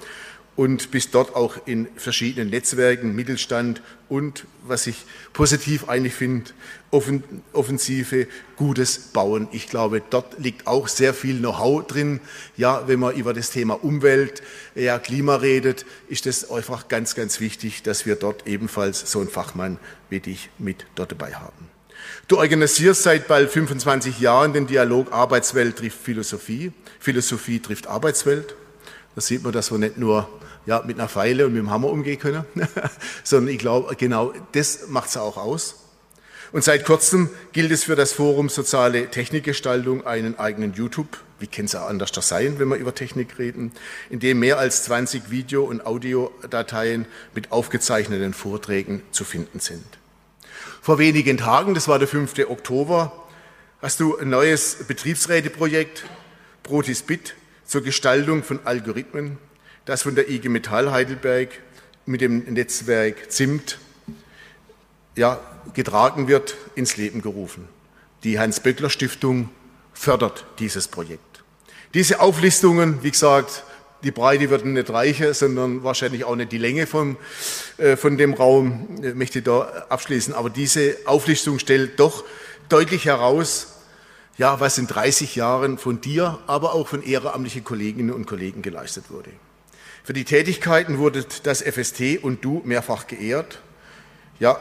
und 0.60 0.92
bist 0.92 1.16
dort 1.16 1.38
auch 1.38 1.56
in 1.68 1.88
verschiedenen 1.96 2.50
Netzwerken, 2.50 3.16
Mittelstand 3.16 3.82
und, 4.10 4.44
was 4.68 4.88
ich 4.88 5.06
positiv 5.32 5.88
eigentlich 5.88 6.16
finde, 6.16 6.51
Offensive, 6.92 8.28
gutes 8.58 9.00
Bauen. 9.00 9.48
Ich 9.54 9.70
glaube, 9.70 10.01
dort 10.10 10.38
liegt 10.38 10.68
auch 10.68 10.89
sehr 10.89 11.13
viel 11.13 11.39
Know-how 11.39 11.88
drin. 11.88 12.20
Ja, 12.58 12.89
wenn 12.89 13.00
man 13.00 13.16
über 13.16 13.34
das 13.34 13.51
Thema 13.51 13.82
Umwelt, 13.82 14.44
ja, 14.75 15.00
Klima 15.00 15.38
redet, 15.38 15.86
ist 16.10 16.28
es 16.28 16.51
einfach 16.51 16.89
ganz, 16.89 17.16
ganz 17.16 17.39
wichtig, 17.39 17.82
dass 17.84 18.06
wir 18.06 18.18
dort 18.18 18.46
ebenfalls 18.46 19.10
so 19.10 19.22
einen 19.22 19.30
Fachmann 19.30 19.80
wie 20.10 20.20
dich 20.20 20.50
mit 20.58 20.86
dort 20.96 21.13
dabei 21.13 21.36
haben. 21.36 21.70
Du 22.28 22.38
organisierst 22.38 23.04
seit 23.04 23.30
bald 23.30 23.50
25 23.50 24.20
Jahren 24.20 24.51
den 24.51 24.68
Dialog 24.68 25.13
Arbeitswelt 25.13 25.78
trifft 25.78 26.00
Philosophie. 26.01 26.74
Philosophie 27.00 27.62
trifft 27.62 27.88
Arbeitswelt. 27.88 28.56
Da 29.16 29.22
sieht 29.22 29.42
man, 29.44 29.54
dass 29.54 29.72
wir 29.72 29.78
nicht 29.78 29.98
nur 29.98 30.28
ja, 30.66 30.84
mit 30.86 31.00
einer 31.00 31.10
Pfeile 31.10 31.46
und 31.46 31.54
mit 31.54 31.62
dem 31.62 31.70
Hammer 31.70 31.89
umgehen 31.89 32.20
können, 32.20 32.46
sondern 33.24 33.54
ich 33.54 33.60
glaube, 33.60 33.96
genau 33.96 34.34
das 34.51 34.88
macht 34.88 35.10
es 35.10 35.18
auch 35.18 35.38
aus. 35.38 35.75
Und 36.51 36.63
seit 36.63 36.84
kurzem 36.84 37.30
gilt 37.51 37.72
es 37.72 37.84
für 37.84 37.96
das 37.96 38.12
Forum 38.12 38.50
Soziale 38.50 39.10
Technikgestaltung 39.10 40.08
einen 40.08 40.39
eigenen 40.39 40.74
YouTube, 40.74 41.20
wie 41.39 41.46
kann 41.46 41.66
es 41.66 41.75
auch 41.75 41.88
anders 41.88 42.12
sein, 42.22 42.58
wenn 42.58 42.68
wir 42.70 42.78
über 42.78 42.96
Technik 42.96 43.38
reden, 43.38 43.72
in 44.10 44.20
dem 44.20 44.39
mehr 44.39 44.58
als 44.58 44.84
20 44.86 45.30
Video- 45.30 45.66
und 45.66 45.86
Audiodateien 45.86 47.06
mit 47.36 47.51
aufgezeichneten 47.51 48.34
Vorträgen 48.34 49.04
zu 49.12 49.24
finden 49.25 49.60
sind. 49.60 49.86
Vor 50.82 50.98
wenigen 50.98 51.38
Tagen, 51.38 51.75
das 51.75 51.88
war 51.88 52.00
der 52.00 52.08
5. 52.08 52.50
Oktober, 52.50 53.28
hast 53.82 54.00
du 54.00 54.18
ein 54.18 54.30
neues 54.30 54.88
Betriebsräteprojekt, 54.88 56.06
Protis 56.63 57.04
Bit, 57.04 57.36
zur 57.66 57.84
Gestaltung 57.84 58.44
von 58.44 58.60
Algorithmen 58.66 59.38
das 59.89 60.03
von 60.03 60.13
der 60.13 60.29
IG 60.29 60.50
Metall 60.50 60.91
Heidelberg 60.91 61.50
mit 62.05 62.22
dem 62.22 62.43
Netzwerk 62.53 63.31
ZIMT 63.31 63.79
ja, 65.15 65.39
getragen 65.74 66.27
wird, 66.27 66.55
ins 66.75 66.96
Leben 66.96 67.24
gerufen. 67.24 67.67
Die 68.24 68.38
Hans-Böckler-Stiftung 68.38 69.50
fördert 69.91 70.46
dieses 70.60 70.88
Projekt. 70.88 71.43
Diese 71.96 72.19
Auflistungen, 72.19 73.01
wie 73.01 73.10
gesagt, 73.10 73.63
die 74.04 74.12
Breite 74.12 74.52
wird 74.52 74.63
nicht 74.63 74.91
reicher, 74.91 75.34
sondern 75.34 75.84
wahrscheinlich 75.84 76.23
auch 76.23 76.36
nicht 76.36 76.52
die 76.52 76.60
Länge 76.60 76.86
von, 76.86 77.17
äh, 77.78 77.97
von 77.97 78.15
dem 78.15 78.36
Raum, 78.36 78.99
ich 79.02 79.15
möchte 79.15 79.41
da 79.41 79.62
abschließen. 79.89 80.36
Aber 80.36 80.52
diese 80.52 80.97
Auflistung 81.06 81.58
stellt 81.58 81.99
doch 81.99 82.23
deutlich 82.69 83.06
heraus, 83.06 83.73
ja, 84.38 84.60
was 84.60 84.78
in 84.78 84.86
30 84.86 85.36
Jahren 85.36 85.80
von 85.80 85.99
dir, 85.99 86.38
aber 86.45 86.75
auch 86.75 86.88
von 86.88 87.02
ehrenamtlichen 87.02 87.63
Kolleginnen 87.63 88.12
und 88.12 88.28
Kollegen 88.28 88.62
geleistet 88.62 89.06
wurde. 89.10 89.32
Für 90.10 90.13
die 90.13 90.26
Tätigkeiten 90.26 90.98
wurde 90.98 91.24
das 91.43 91.62
FST 91.62 92.24
und 92.24 92.43
du 92.43 92.63
mehrfach 92.65 93.06
geehrt. 93.06 93.60
Ja, 94.39 94.60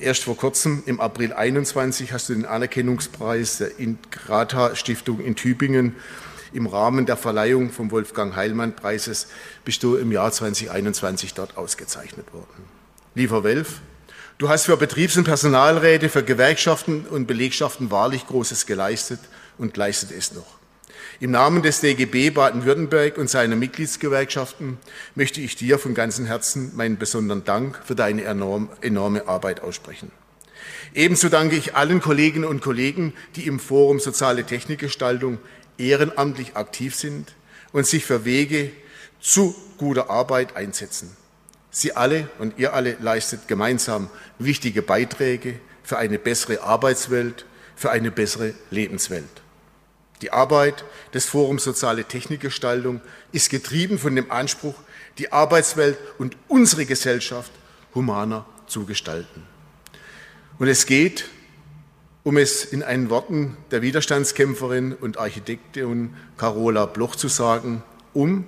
erst 0.00 0.24
vor 0.24 0.36
kurzem, 0.36 0.82
im 0.86 1.00
April 1.00 1.32
21, 1.32 2.12
hast 2.12 2.28
du 2.28 2.34
den 2.34 2.44
Anerkennungspreis 2.44 3.58
der 3.58 3.78
Ingrata 3.78 4.74
Stiftung 4.74 5.20
in 5.20 5.36
Tübingen 5.36 5.94
im 6.52 6.66
Rahmen 6.66 7.06
der 7.06 7.16
Verleihung 7.16 7.70
vom 7.70 7.92
Wolfgang 7.92 8.34
Heilmann 8.34 8.74
Preises 8.74 9.28
bist 9.64 9.84
du 9.84 9.94
im 9.94 10.10
Jahr 10.10 10.32
2021 10.32 11.32
dort 11.32 11.56
ausgezeichnet 11.56 12.34
worden. 12.34 12.64
Lieber 13.14 13.44
Welf, 13.44 13.74
du 14.38 14.48
hast 14.48 14.64
für 14.64 14.76
Betriebs- 14.76 15.16
und 15.16 15.22
Personalräte, 15.22 16.08
für 16.08 16.24
Gewerkschaften 16.24 17.06
und 17.08 17.28
Belegschaften 17.28 17.92
wahrlich 17.92 18.26
Großes 18.26 18.66
geleistet 18.66 19.20
und 19.58 19.76
leistet 19.76 20.10
es 20.10 20.34
noch. 20.34 20.57
Im 21.20 21.30
Namen 21.30 21.62
des 21.62 21.80
DGB 21.80 22.30
Baden-Württemberg 22.30 23.18
und 23.18 23.28
seiner 23.28 23.56
Mitgliedsgewerkschaften 23.56 24.78
möchte 25.14 25.40
ich 25.40 25.56
dir 25.56 25.78
von 25.78 25.94
ganzem 25.94 26.26
Herzen 26.26 26.76
meinen 26.76 26.98
besonderen 26.98 27.44
Dank 27.44 27.80
für 27.84 27.94
deine 27.94 28.24
enorm, 28.24 28.68
enorme 28.80 29.26
Arbeit 29.28 29.60
aussprechen. 29.60 30.10
Ebenso 30.94 31.28
danke 31.28 31.56
ich 31.56 31.74
allen 31.74 32.00
Kolleginnen 32.00 32.44
und 32.44 32.60
Kollegen, 32.60 33.12
die 33.36 33.46
im 33.46 33.60
Forum 33.60 34.00
Soziale 34.00 34.44
Technikgestaltung 34.44 35.38
ehrenamtlich 35.76 36.56
aktiv 36.56 36.94
sind 36.94 37.34
und 37.72 37.86
sich 37.86 38.04
für 38.04 38.24
Wege 38.24 38.70
zu 39.20 39.54
guter 39.76 40.10
Arbeit 40.10 40.56
einsetzen. 40.56 41.16
Sie 41.70 41.94
alle 41.94 42.28
und 42.38 42.58
ihr 42.58 42.72
alle 42.72 42.96
leistet 43.00 43.46
gemeinsam 43.46 44.10
wichtige 44.38 44.82
Beiträge 44.82 45.60
für 45.82 45.98
eine 45.98 46.18
bessere 46.18 46.62
Arbeitswelt, 46.62 47.44
für 47.76 47.90
eine 47.90 48.10
bessere 48.10 48.54
Lebenswelt. 48.70 49.42
Die 50.22 50.32
Arbeit 50.32 50.84
des 51.14 51.26
Forums 51.26 51.64
Soziale 51.64 52.04
Technikgestaltung 52.04 53.00
ist 53.32 53.50
getrieben 53.50 53.98
von 53.98 54.16
dem 54.16 54.30
Anspruch, 54.30 54.74
die 55.18 55.32
Arbeitswelt 55.32 55.98
und 56.18 56.36
unsere 56.48 56.86
Gesellschaft 56.86 57.52
humaner 57.94 58.46
zu 58.66 58.84
gestalten. 58.84 59.42
Und 60.58 60.68
es 60.68 60.86
geht, 60.86 61.26
um 62.24 62.36
es 62.36 62.64
in 62.64 62.82
einen 62.82 63.10
Worten 63.10 63.56
der 63.70 63.80
Widerstandskämpferin 63.82 64.92
und 64.92 65.18
Architektin 65.18 66.14
Carola 66.36 66.86
Bloch 66.86 67.16
zu 67.16 67.28
sagen, 67.28 67.82
um 68.12 68.44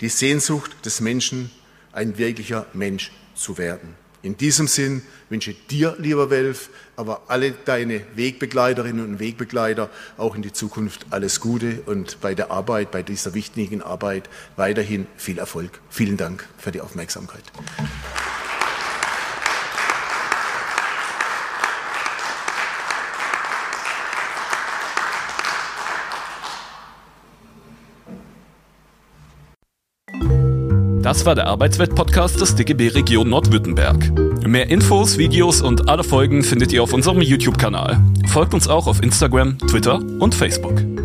die 0.00 0.08
Sehnsucht 0.08 0.84
des 0.84 1.00
Menschen, 1.00 1.50
ein 1.92 2.18
wirklicher 2.18 2.66
Mensch 2.72 3.12
zu 3.34 3.58
werden. 3.58 3.99
In 4.22 4.36
diesem 4.36 4.66
Sinn 4.66 5.02
wünsche 5.30 5.52
ich 5.52 5.66
dir, 5.66 5.96
lieber 5.98 6.28
Welf, 6.28 6.68
aber 6.96 7.22
alle 7.28 7.52
deine 7.52 8.02
Wegbegleiterinnen 8.14 9.04
und 9.04 9.18
Wegbegleiter 9.18 9.88
auch 10.18 10.34
in 10.34 10.42
die 10.42 10.52
Zukunft 10.52 11.06
alles 11.10 11.40
Gute 11.40 11.80
und 11.86 12.20
bei 12.20 12.34
der 12.34 12.50
Arbeit, 12.50 12.90
bei 12.90 13.02
dieser 13.02 13.32
wichtigen 13.32 13.80
Arbeit 13.80 14.28
weiterhin 14.56 15.06
viel 15.16 15.38
Erfolg. 15.38 15.80
Vielen 15.88 16.18
Dank 16.18 16.46
für 16.58 16.70
die 16.70 16.82
Aufmerksamkeit. 16.82 17.44
Das 31.02 31.24
war 31.24 31.34
der 31.34 31.46
Arbeitswelt-Podcast 31.46 32.40
des 32.42 32.54
DGB 32.54 32.88
Region 32.88 33.30
Nordwürttemberg. 33.30 34.12
Mehr 34.46 34.68
Infos, 34.68 35.16
Videos 35.16 35.62
und 35.62 35.88
alle 35.88 36.04
Folgen 36.04 36.42
findet 36.42 36.72
ihr 36.72 36.82
auf 36.82 36.92
unserem 36.92 37.22
YouTube-Kanal. 37.22 37.98
Folgt 38.26 38.52
uns 38.52 38.68
auch 38.68 38.86
auf 38.86 39.02
Instagram, 39.02 39.58
Twitter 39.58 39.98
und 40.18 40.34
Facebook. 40.34 40.99